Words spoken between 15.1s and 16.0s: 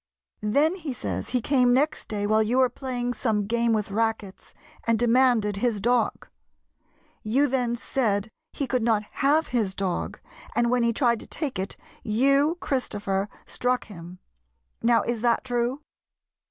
that true